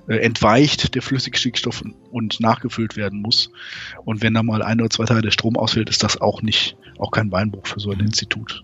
[0.08, 3.52] äh, entweicht, der Flüssigstickstoff und nachgefüllt werden muss.
[4.06, 6.78] Und wenn da mal ein oder zwei Tage der Strom ausfällt, ist das auch nicht,
[6.97, 8.63] auch kein Beinbruch für so ein Institut.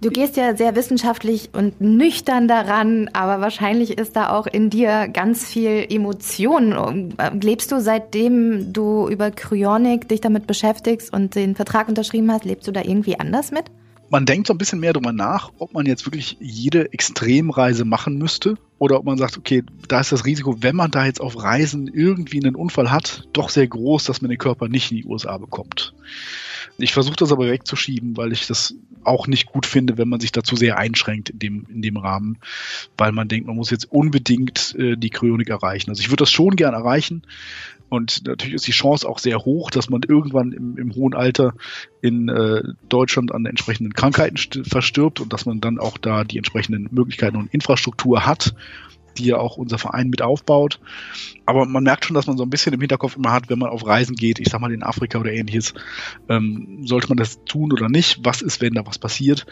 [0.00, 5.08] Du gehst ja sehr wissenschaftlich und nüchtern daran, aber wahrscheinlich ist da auch in dir
[5.08, 7.14] ganz viel Emotion.
[7.40, 12.68] Lebst du seitdem du über Kryonik dich damit beschäftigst und den Vertrag unterschrieben hast, lebst
[12.68, 13.64] du da irgendwie anders mit?
[14.08, 18.18] Man denkt so ein bisschen mehr darüber nach, ob man jetzt wirklich jede Extremreise machen
[18.18, 21.42] müsste oder ob man sagt, okay, da ist das Risiko, wenn man da jetzt auf
[21.42, 25.04] Reisen irgendwie einen Unfall hat, doch sehr groß, dass man den Körper nicht in die
[25.04, 25.92] USA bekommt.
[26.80, 30.32] Ich versuche das aber wegzuschieben, weil ich das auch nicht gut finde, wenn man sich
[30.32, 32.38] dazu sehr einschränkt in dem, in dem Rahmen,
[32.96, 35.90] weil man denkt, man muss jetzt unbedingt äh, die Kryonik erreichen.
[35.90, 37.22] Also ich würde das schon gern erreichen.
[37.88, 41.54] Und natürlich ist die Chance auch sehr hoch, dass man irgendwann im, im hohen Alter
[42.02, 46.88] in äh, Deutschland an entsprechenden Krankheiten verstirbt und dass man dann auch da die entsprechenden
[46.90, 48.54] Möglichkeiten und Infrastruktur hat,
[49.18, 50.80] die ja auch unser Verein mit aufbaut.
[51.46, 53.70] Aber man merkt schon, dass man so ein bisschen im Hinterkopf immer hat, wenn man
[53.70, 55.74] auf Reisen geht, ich sag mal in Afrika oder ähnliches,
[56.28, 58.20] ähm, sollte man das tun oder nicht?
[58.22, 59.46] Was ist, wenn da was passiert?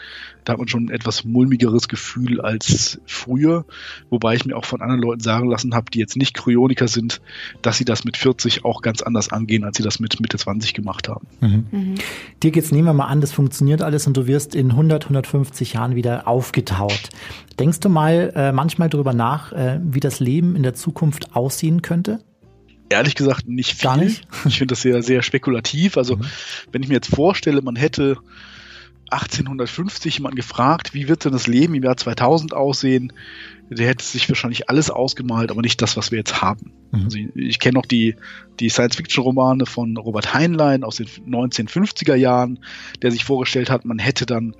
[0.45, 3.65] Da hat man schon ein etwas mulmigeres Gefühl als früher,
[4.09, 7.19] wobei ich mir auch von anderen Leuten sagen lassen habe, die jetzt nicht Kryoniker sind,
[7.61, 10.73] dass sie das mit 40 auch ganz anders angehen, als sie das mit Mitte 20
[10.73, 11.27] gemacht haben.
[11.41, 11.65] Mhm.
[11.71, 11.95] Mhm.
[12.43, 15.73] Dir geht's nehmen wir mal an, das funktioniert alles und du wirst in 100, 150
[15.73, 17.09] Jahren wieder aufgetaut.
[17.59, 21.81] Denkst du mal äh, manchmal darüber nach, äh, wie das Leben in der Zukunft aussehen
[21.81, 22.19] könnte?
[22.89, 23.89] Ehrlich gesagt nicht viel.
[23.89, 24.27] Gar nicht?
[24.45, 25.97] Ich finde das sehr, sehr spekulativ.
[25.97, 26.25] Also, mhm.
[26.71, 28.17] wenn ich mir jetzt vorstelle, man hätte
[29.09, 33.13] 1850 jemanden gefragt, wie wird denn das Leben im Jahr 2000 aussehen,
[33.69, 36.71] der hätte sich wahrscheinlich alles ausgemalt, aber nicht das, was wir jetzt haben.
[36.91, 37.03] Mhm.
[37.03, 38.15] Also ich, ich kenne noch die,
[38.59, 42.59] die Science-Fiction-Romane von Robert Heinlein aus den 1950er Jahren,
[43.01, 44.55] der sich vorgestellt hat, man hätte dann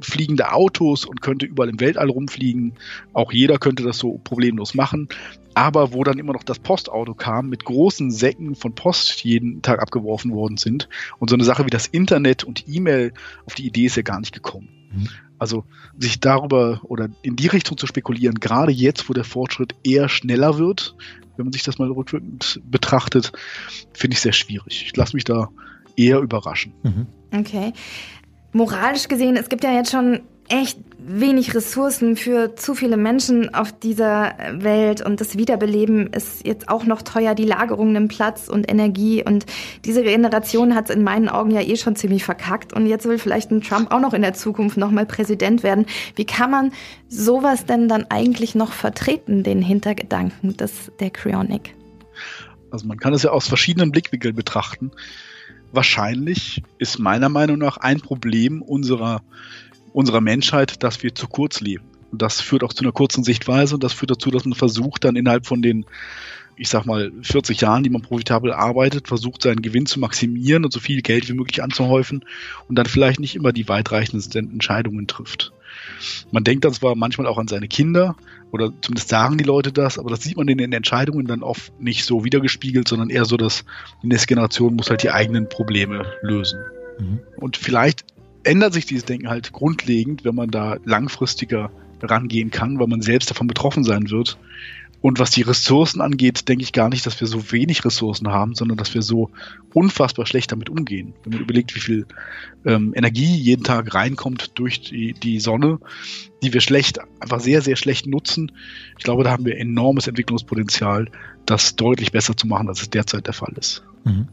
[0.00, 2.74] fliegende Autos und könnte überall im Weltall rumfliegen.
[3.12, 5.08] Auch jeder könnte das so problemlos machen.
[5.54, 9.82] Aber wo dann immer noch das Postauto kam, mit großen Säcken von Post jeden Tag
[9.82, 10.88] abgeworfen worden sind.
[11.18, 13.12] Und so eine Sache wie das Internet und E-Mail,
[13.44, 14.68] auf die Idee ist ja gar nicht gekommen.
[14.94, 15.08] Mhm.
[15.42, 15.64] Also
[15.98, 20.56] sich darüber oder in die Richtung zu spekulieren, gerade jetzt, wo der Fortschritt eher schneller
[20.56, 20.94] wird,
[21.36, 23.32] wenn man sich das mal rückwirkend betrachtet,
[23.92, 24.84] finde ich sehr schwierig.
[24.86, 25.48] Ich lasse mich da
[25.96, 26.74] eher überraschen.
[26.84, 27.06] Mhm.
[27.36, 27.72] Okay.
[28.52, 33.72] Moralisch gesehen, es gibt ja jetzt schon echt wenig Ressourcen für zu viele Menschen auf
[33.72, 37.34] dieser Welt und das Wiederbeleben ist jetzt auch noch teuer.
[37.34, 39.46] Die Lagerung nimmt Platz und Energie und
[39.84, 43.18] diese Generation hat es in meinen Augen ja eh schon ziemlich verkackt und jetzt will
[43.18, 45.86] vielleicht ein Trump auch noch in der Zukunft nochmal Präsident werden.
[46.14, 46.72] Wie kann man
[47.08, 51.74] sowas denn dann eigentlich noch vertreten, den Hintergedanken des, der Cryonic?
[52.70, 54.92] Also man kann es ja aus verschiedenen Blickwinkeln betrachten.
[55.72, 59.22] Wahrscheinlich ist meiner Meinung nach ein Problem unserer
[59.92, 61.84] unserer Menschheit, dass wir zu kurz leben.
[62.10, 65.04] Und das führt auch zu einer kurzen Sichtweise und das führt dazu, dass man versucht,
[65.04, 65.86] dann innerhalb von den,
[66.56, 70.72] ich sag mal, 40 Jahren, die man profitabel arbeitet, versucht, seinen Gewinn zu maximieren und
[70.72, 72.24] so viel Geld wie möglich anzuhäufen
[72.68, 75.52] und dann vielleicht nicht immer die weitreichendsten Entscheidungen trifft.
[76.30, 78.16] Man denkt dann zwar manchmal auch an seine Kinder
[78.50, 81.80] oder zumindest sagen die Leute das, aber das sieht man in den Entscheidungen dann oft
[81.80, 83.64] nicht so wiedergespiegelt, sondern eher so, dass
[84.02, 86.60] die nächste Generation muss halt die eigenen Probleme lösen.
[86.98, 87.20] Mhm.
[87.36, 88.04] Und vielleicht
[88.44, 91.70] ändert sich dieses Denken halt grundlegend, wenn man da langfristiger
[92.02, 94.38] rangehen kann, weil man selbst davon betroffen sein wird.
[95.02, 98.54] Und was die Ressourcen angeht, denke ich gar nicht, dass wir so wenig Ressourcen haben,
[98.54, 99.30] sondern dass wir so
[99.74, 101.12] unfassbar schlecht damit umgehen.
[101.24, 102.06] Wenn man überlegt, wie viel
[102.64, 105.80] ähm, Energie jeden Tag reinkommt durch die, die Sonne,
[106.44, 108.52] die wir schlecht, einfach sehr, sehr schlecht nutzen.
[108.96, 111.08] Ich glaube, da haben wir enormes Entwicklungspotenzial,
[111.46, 113.82] das deutlich besser zu machen, als es derzeit der Fall ist.
[114.04, 114.28] Mhm.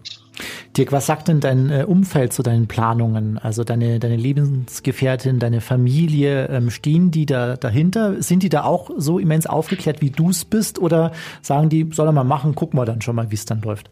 [0.77, 3.37] Dirk, was sagt denn dein äh, Umfeld zu deinen Planungen?
[3.37, 8.21] Also deine, deine Lebensgefährtin, deine Familie, ähm, stehen die da dahinter?
[8.21, 10.79] Sind die da auch so immens aufgeklärt, wie du es bist?
[10.79, 13.61] Oder sagen die, soll er mal machen, gucken wir dann schon mal, wie es dann
[13.61, 13.89] läuft?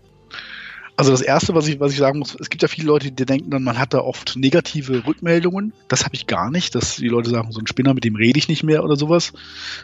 [0.98, 3.26] Also das Erste, was ich, was ich sagen muss, es gibt ja viele Leute, die
[3.26, 5.72] denken dann, man hat da oft negative Rückmeldungen.
[5.88, 8.40] Das habe ich gar nicht, dass die Leute sagen, so ein Spinner, mit dem rede
[8.40, 9.32] ich nicht mehr oder sowas,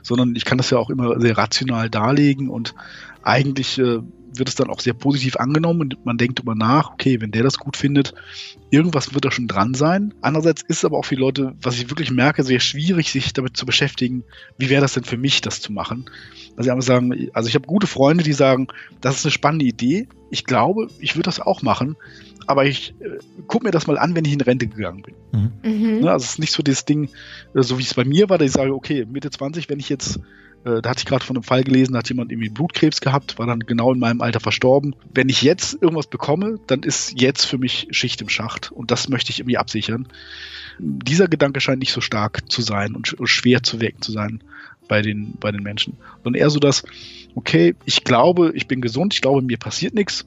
[0.02, 2.74] sondern ich kann das ja auch immer sehr rational darlegen und
[3.22, 4.00] eigentlich äh,
[4.38, 7.44] wird es dann auch sehr positiv angenommen und man denkt über nach, okay, wenn der
[7.44, 8.14] das gut findet,
[8.70, 10.14] irgendwas wird da schon dran sein.
[10.22, 13.34] Andererseits ist es aber auch für die Leute, was ich wirklich merke, sehr schwierig, sich
[13.34, 14.24] damit zu beschäftigen,
[14.58, 16.06] wie wäre das denn für mich, das zu machen.
[16.56, 18.68] Also ich einfach sagen, also ich habe gute Freunde, die sagen,
[19.02, 20.08] das ist eine spannende Idee.
[20.30, 21.96] Ich glaube, ich würde das auch machen,
[22.48, 25.16] aber ich äh, gucke mir das mal an, wenn ich in Rente gegangen bin.
[25.32, 25.52] Mhm.
[25.64, 26.00] Mhm.
[26.02, 27.10] Ne, also es ist nicht so das Ding,
[27.56, 29.90] äh, so wie es bei mir war, dass ich sage, okay, Mitte 20, wenn ich
[29.90, 30.20] jetzt
[30.66, 33.38] äh, da hatte ich gerade von einem Fall gelesen, da hat jemand irgendwie Blutkrebs gehabt,
[33.38, 34.96] war dann genau in meinem Alter verstorben.
[35.14, 39.10] Wenn ich jetzt irgendwas bekomme, dann ist jetzt für mich Schicht im Schacht und das
[39.10, 40.08] möchte ich irgendwie absichern.
[40.80, 44.42] Dieser Gedanke scheint nicht so stark zu sein und schwer zu wecken zu sein
[44.88, 46.84] bei den, bei den Menschen, sondern eher so, dass,
[47.36, 50.26] okay, ich glaube, ich bin gesund, ich glaube, mir passiert nichts.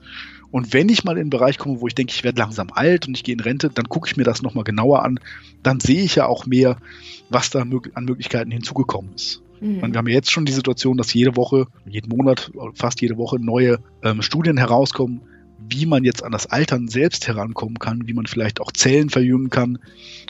[0.52, 3.08] Und wenn ich mal in einen Bereich komme, wo ich denke, ich werde langsam alt
[3.08, 5.18] und ich gehe in Rente, dann gucke ich mir das nochmal genauer an.
[5.62, 6.78] Dann sehe ich ja auch mehr,
[7.28, 9.42] was da an Möglichkeiten hinzugekommen ist.
[9.60, 9.80] Mhm.
[9.92, 13.78] Wir haben jetzt schon die Situation, dass jede Woche, jeden Monat, fast jede Woche neue
[14.02, 15.22] ähm, Studien herauskommen,
[15.68, 19.50] wie man jetzt an das Altern selbst herankommen kann, wie man vielleicht auch Zellen verjüngen
[19.50, 19.78] kann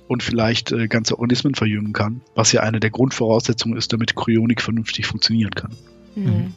[0.08, 4.62] und vielleicht äh, ganze Organismen verjüngen kann, was ja eine der Grundvoraussetzungen ist, damit Kryonik
[4.62, 5.72] vernünftig funktionieren kann.
[6.14, 6.54] Mhm.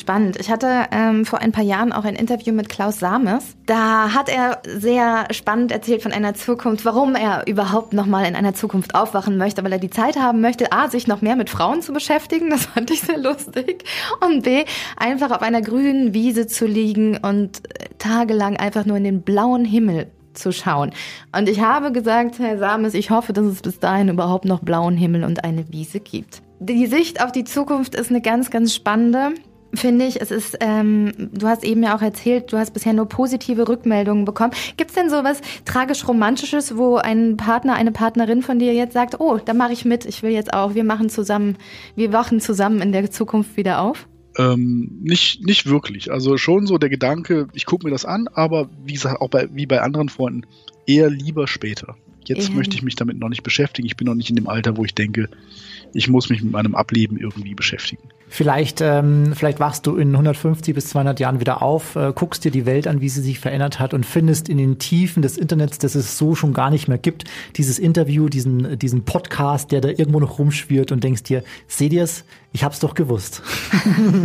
[0.00, 0.40] Spannend.
[0.40, 3.54] Ich hatte ähm, vor ein paar Jahren auch ein Interview mit Klaus Sames.
[3.66, 8.54] Da hat er sehr spannend erzählt von einer Zukunft, warum er überhaupt nochmal in einer
[8.54, 11.82] Zukunft aufwachen möchte, weil er die Zeit haben möchte, A, sich noch mehr mit Frauen
[11.82, 13.84] zu beschäftigen, das fand ich sehr lustig,
[14.26, 14.64] und B,
[14.96, 19.66] einfach auf einer grünen Wiese zu liegen und äh, tagelang einfach nur in den blauen
[19.66, 20.92] Himmel zu schauen.
[21.36, 24.96] Und ich habe gesagt, Herr Sames, ich hoffe, dass es bis dahin überhaupt noch blauen
[24.96, 26.40] Himmel und eine Wiese gibt.
[26.58, 29.34] Die Sicht auf die Zukunft ist eine ganz, ganz spannende
[29.74, 30.20] finde ich.
[30.20, 34.24] Es ist, ähm, du hast eben ja auch erzählt, du hast bisher nur positive Rückmeldungen
[34.24, 34.52] bekommen.
[34.76, 39.38] Gibt es denn sowas tragisch-romantisches, wo ein Partner, eine Partnerin von dir jetzt sagt, oh,
[39.44, 41.56] da mache ich mit, ich will jetzt auch, wir machen zusammen,
[41.96, 44.08] wir wachen zusammen in der Zukunft wieder auf?
[44.38, 46.12] Ähm, nicht, nicht wirklich.
[46.12, 49.48] Also schon so der Gedanke, ich gucke mir das an, aber wie gesagt, auch bei,
[49.52, 50.46] wie bei anderen Freunden,
[50.86, 51.96] eher lieber später.
[52.26, 52.54] Jetzt Ja.
[52.54, 53.86] möchte ich mich damit noch nicht beschäftigen.
[53.86, 55.28] Ich bin noch nicht in dem Alter, wo ich denke,
[55.92, 58.02] ich muss mich mit meinem Ableben irgendwie beschäftigen.
[58.28, 62.52] Vielleicht, ähm, vielleicht wachst du in 150 bis 200 Jahren wieder auf, äh, guckst dir
[62.52, 65.78] die Welt an, wie sie sich verändert hat und findest in den Tiefen des Internets,
[65.78, 67.24] das es so schon gar nicht mehr gibt,
[67.56, 72.22] dieses Interview, diesen, diesen Podcast, der da irgendwo noch rumschwirrt und denkst dir, seht ihr's?
[72.52, 73.42] Ich hab's doch gewusst.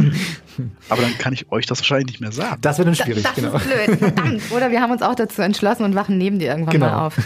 [0.89, 2.57] Aber dann kann ich euch das wahrscheinlich nicht mehr sagen.
[2.61, 3.55] Das wird dann schwierig, das genau.
[3.55, 4.41] ist blöd, verdammt.
[4.51, 6.85] Oder wir haben uns auch dazu entschlossen und wachen neben dir irgendwann Genau.
[6.87, 7.17] mal auf.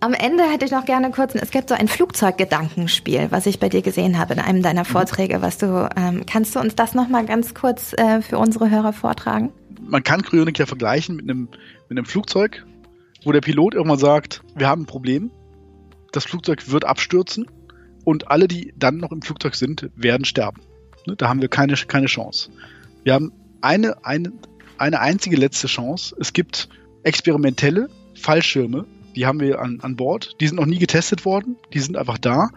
[0.00, 3.68] Am Ende hätte ich noch gerne kurz, es gibt so ein Flugzeuggedankenspiel, was ich bei
[3.68, 7.08] dir gesehen habe in einem deiner Vorträge, was du, ähm, kannst du uns das noch
[7.08, 9.52] mal ganz kurz äh, für unsere Hörer vortragen?
[9.80, 11.48] Man kann Kryonik ja vergleichen mit einem,
[11.88, 12.64] mit einem Flugzeug,
[13.24, 15.30] wo der Pilot irgendwann sagt, wir haben ein Problem,
[16.12, 17.46] das Flugzeug wird abstürzen
[18.04, 20.60] und alle, die dann noch im Flugzeug sind, werden sterben.
[21.06, 22.50] Ne, Da haben wir keine, keine Chance.
[23.02, 24.32] Wir haben eine, eine,
[24.78, 26.14] eine einzige letzte Chance.
[26.20, 26.68] Es gibt
[27.02, 30.36] experimentelle Fallschirme, die haben wir an, an Bord.
[30.40, 31.56] Die sind noch nie getestet worden.
[31.72, 32.50] Die sind einfach da.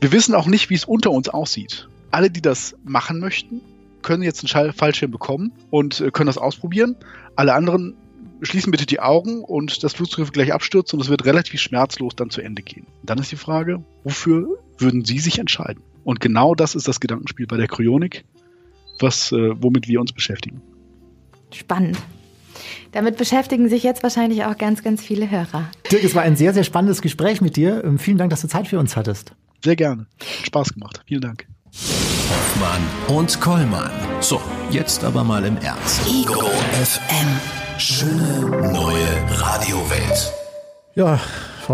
[0.00, 1.88] Wir wissen auch nicht, wie es unter uns aussieht.
[2.10, 3.60] Alle, die das machen möchten,
[4.02, 6.96] können jetzt einen Fallschirm bekommen und äh, können das ausprobieren.
[7.34, 7.94] Alle anderen
[8.42, 12.14] schließen bitte die Augen und das Flugzeug wird gleich abstürzen und es wird relativ schmerzlos
[12.14, 12.86] dann zu Ende gehen.
[13.02, 15.82] Dann ist die Frage, wofür würden Sie sich entscheiden?
[16.04, 18.24] Und genau das ist das Gedankenspiel bei der Kryonik,
[19.00, 20.62] was, äh, womit wir uns beschäftigen.
[21.52, 21.98] Spannend.
[22.92, 25.70] Damit beschäftigen sich jetzt wahrscheinlich auch ganz, ganz viele Hörer.
[25.90, 27.82] Dirk, es war ein sehr, sehr spannendes Gespräch mit dir.
[27.84, 29.32] Ähm, Vielen Dank, dass du Zeit für uns hattest.
[29.64, 30.06] Sehr gerne.
[30.20, 31.00] Hat Spaß gemacht.
[31.06, 31.46] Vielen Dank.
[32.28, 33.90] Hoffmann und Kollmann.
[34.20, 36.00] So, jetzt aber mal im Ernst.
[36.06, 36.40] Ego
[36.72, 37.78] FM.
[37.78, 40.32] Schöne neue Radiowelt.
[40.94, 41.20] Ja,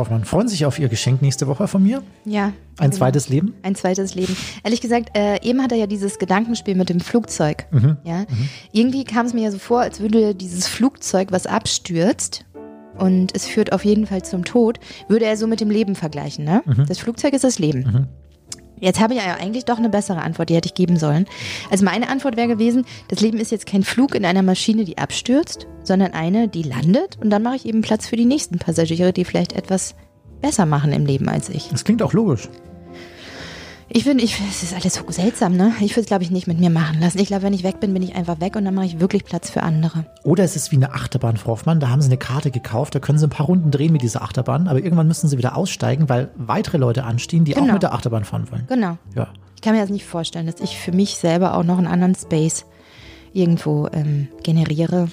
[0.00, 2.02] Hoffmann, freuen Sie sich auf Ihr Geschenk nächste Woche von mir?
[2.24, 2.52] Ja.
[2.78, 2.96] Ein genau.
[2.96, 3.55] zweites Leben?
[3.62, 4.37] Ein zweites Leben.
[4.64, 7.66] Ehrlich gesagt, äh, eben hat er ja dieses Gedankenspiel mit dem Flugzeug.
[7.70, 7.96] Mhm.
[8.05, 8.24] Ja?
[8.72, 12.44] Irgendwie kam es mir ja so vor, als würde dieses Flugzeug, was abstürzt
[12.98, 14.78] und es führt auf jeden Fall zum Tod,
[15.09, 16.44] würde er so mit dem Leben vergleichen.
[16.44, 16.62] Ne?
[16.64, 16.87] Mhm.
[16.87, 18.09] Das Flugzeug ist das Leben.
[18.83, 21.27] Jetzt habe ich ja eigentlich doch eine bessere Antwort, die hätte ich geben sollen.
[21.71, 24.99] Also meine Antwort wäre gewesen, das Leben ist jetzt kein Flug in einer Maschine, die
[24.99, 29.12] abstürzt, sondern eine, die landet und dann mache ich eben Platz für die nächsten Passagiere,
[29.12, 29.95] die vielleicht etwas
[30.40, 31.68] besser machen im Leben als ich.
[31.68, 32.49] Das klingt auch logisch.
[33.94, 35.74] Ich finde, ich, es ist alles so seltsam, ne?
[35.81, 37.18] Ich würde es, glaube ich, nicht mit mir machen lassen.
[37.18, 39.22] Ich glaube, wenn ich weg bin, bin ich einfach weg und dann mache ich wirklich
[39.24, 40.07] Platz für andere.
[40.24, 41.78] Oder es ist wie eine Achterbahn, Frau Hoffmann.
[41.78, 44.22] Da haben Sie eine Karte gekauft, da können Sie ein paar Runden drehen mit dieser
[44.22, 47.74] Achterbahn, aber irgendwann müssen Sie wieder aussteigen, weil weitere Leute anstehen, die auch Genau.
[47.74, 48.64] mit der Achterbahn fahren wollen.
[48.66, 48.96] Genau.
[49.14, 49.28] Ja.
[49.57, 52.14] Ich kann mir das nicht vorstellen, dass ich für mich selber auch noch einen anderen
[52.14, 52.64] Space
[53.35, 55.09] irgendwo ähm, generiere.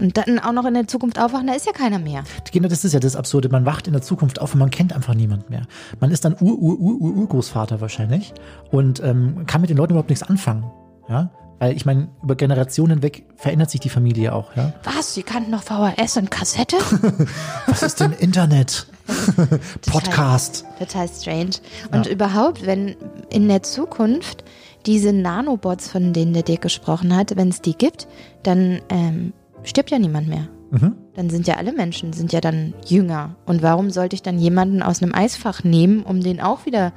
[0.00, 2.24] Und dann auch noch in der Zukunft aufwachen, da ist ja keiner mehr.
[2.52, 3.48] Genau, das ist ja das Absurde.
[3.48, 5.62] Man wacht in der Zukunft auf und man kennt einfach niemand mehr.
[6.00, 8.32] Man ist dann Ur-Ur-Ur-Urgroßvater wahrscheinlich
[8.70, 10.70] und ähm, kann mit den Leuten überhaupt nichts anfangen.
[11.08, 11.30] Ja?
[11.58, 14.54] Weil ich meine, über Generationen hinweg verändert sich die Familie auch.
[14.56, 14.72] Ja?
[14.84, 15.14] Was?
[15.14, 16.76] Sie kannten noch VHS und Kassette?
[17.66, 18.86] Was ist denn Internet?
[19.90, 20.64] Podcast.
[20.78, 21.50] Total strange.
[21.92, 22.94] Und überhaupt, wenn
[23.30, 24.44] in der Zukunft
[24.86, 28.06] diese Nanobots, von denen der Dirk gesprochen hat, wenn es die gibt,
[28.42, 29.32] dann ähm,
[29.64, 30.48] stirbt ja niemand mehr.
[30.70, 30.94] Mhm.
[31.14, 33.36] Dann sind ja alle Menschen, sind ja dann jünger.
[33.46, 36.92] Und warum sollte ich dann jemanden aus einem Eisfach nehmen, um den auch wieder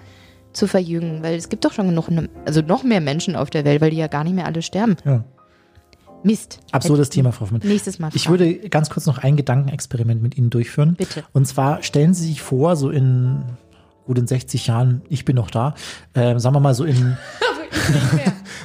[0.54, 1.24] zu verjüngen?
[1.24, 2.10] Weil es gibt doch schon genug,
[2.46, 4.98] also noch mehr Menschen auf der Welt, weil die ja gar nicht mehr alle sterben.
[5.06, 5.24] Ja.
[6.24, 6.60] Mist.
[6.72, 7.62] Absurdes Thema, Frau Hoffmann.
[7.64, 8.12] Nächstes Mal.
[8.14, 8.40] Ich fragen.
[8.40, 10.96] würde ganz kurz noch ein Gedankenexperiment mit Ihnen durchführen.
[10.96, 11.24] Bitte.
[11.34, 13.44] Und zwar stellen Sie sich vor, so in
[14.06, 15.76] gut in 60 Jahren, ich bin noch da,
[16.16, 17.18] ähm, sagen wir mal so in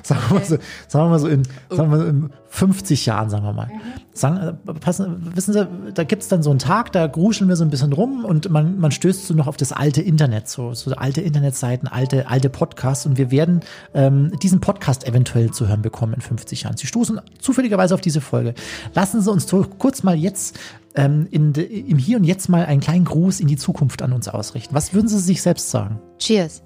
[0.03, 3.45] sagen wir mal so, sagen wir mal so in, sagen wir in 50 Jahren, sagen
[3.45, 3.71] wir mal.
[4.13, 7.65] Sagen, äh, passen, wissen Sie, da gibt's dann so einen Tag, da gruscheln wir so
[7.65, 10.91] ein bisschen rum und man, man stößt so noch auf das alte Internet, so, so
[10.93, 13.61] alte Internetseiten, alte, alte Podcasts und wir werden
[13.95, 16.77] ähm, diesen Podcast eventuell zu hören bekommen in 50 Jahren.
[16.77, 18.55] Sie stoßen zufälligerweise auf diese Folge.
[18.95, 19.47] Lassen Sie uns
[19.79, 20.59] kurz mal jetzt
[20.95, 24.13] ähm, in de, im Hier und Jetzt mal einen kleinen Gruß in die Zukunft an
[24.13, 24.75] uns ausrichten.
[24.75, 26.01] Was würden Sie sich selbst sagen?
[26.19, 26.66] Cheers.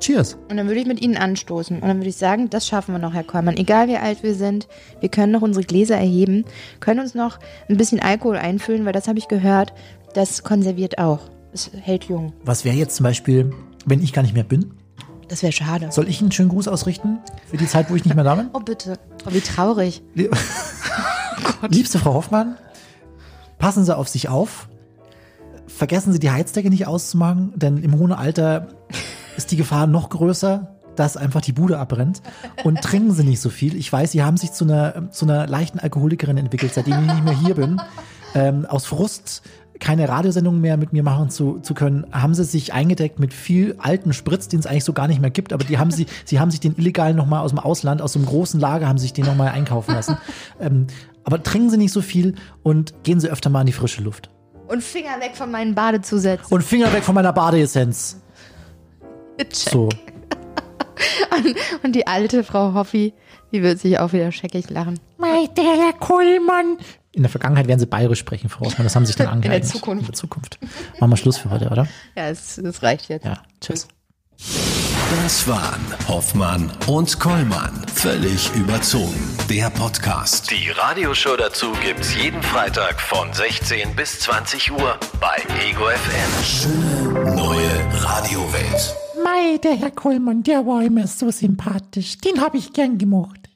[0.00, 0.38] Cheers.
[0.48, 1.80] Und dann würde ich mit Ihnen anstoßen.
[1.80, 3.56] Und dann würde ich sagen, das schaffen wir noch, Herr Kollmann.
[3.56, 4.68] Egal wie alt wir sind,
[5.00, 6.44] wir können noch unsere Gläser erheben,
[6.80, 9.72] können uns noch ein bisschen Alkohol einfüllen, weil das habe ich gehört,
[10.14, 11.20] das konserviert auch.
[11.52, 12.32] Es hält jung.
[12.44, 13.50] Was wäre jetzt zum Beispiel,
[13.86, 14.72] wenn ich gar nicht mehr bin?
[15.28, 15.92] Das wäre schade.
[15.92, 18.50] Soll ich einen schönen Gruß ausrichten für die Zeit, wo ich nicht mehr da bin?
[18.54, 18.98] Oh, bitte.
[19.26, 20.02] Oh, wie traurig.
[21.68, 22.56] Liebste Frau Hoffmann,
[23.58, 24.68] passen Sie auf sich auf.
[25.66, 28.68] Vergessen Sie die Heizdecke nicht auszumachen, denn im hohen Alter
[29.38, 32.20] ist die Gefahr noch größer, dass einfach die Bude abbrennt.
[32.64, 33.76] Und trinken Sie nicht so viel.
[33.76, 37.24] Ich weiß, Sie haben sich zu einer, zu einer leichten Alkoholikerin entwickelt, seitdem ich nicht
[37.24, 37.80] mehr hier bin.
[38.34, 39.42] Ähm, aus Frust
[39.80, 43.76] keine Radiosendung mehr mit mir machen zu, zu können, haben sie sich eingedeckt mit viel
[43.78, 46.40] alten Spritz, den es eigentlich so gar nicht mehr gibt, aber die haben sie, sie
[46.40, 49.12] haben sich den illegalen nochmal aus dem Ausland, aus so einem großen Lager, haben sich
[49.12, 50.18] den nochmal einkaufen lassen.
[50.60, 50.88] ähm,
[51.24, 54.30] aber trinken sie nicht so viel und gehen sie öfter mal in die frische Luft.
[54.66, 56.52] Und Finger weg von meinen Badezusätzen.
[56.52, 58.20] Und Finger weg von meiner Badeessenz.
[59.38, 59.72] Check.
[59.72, 59.88] So.
[61.82, 63.14] Und die alte Frau Hoffi,
[63.52, 64.98] die wird sich auch wieder scheckig lachen.
[65.16, 66.78] Mei, der Herr Kohlmann.
[67.12, 68.84] In der Vergangenheit werden sie bayerisch sprechen, Frau Hoffmann.
[68.84, 69.70] Das haben sie sich dann In der angeeignet.
[69.70, 70.00] Zukunft.
[70.02, 70.58] In der Zukunft.
[71.00, 71.86] Machen wir Schluss für heute, oder?
[72.16, 73.24] Ja, es, es reicht jetzt.
[73.24, 73.42] Ja.
[73.60, 73.88] Tschüss.
[75.24, 77.84] Das waren Hoffmann und Kollmann.
[77.94, 79.36] Völlig überzogen.
[79.48, 80.50] Der Podcast.
[80.50, 86.44] Die Radioshow dazu gibt's jeden Freitag von 16 bis 20 Uhr bei Ego FM.
[86.44, 88.94] Schöne neue Radiowelt.
[89.22, 92.18] Mei, der Herr Kohlmann, der war immer so sympathisch.
[92.18, 93.47] Den habe ich gern gemocht.